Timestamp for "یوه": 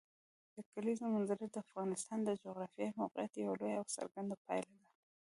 3.35-3.55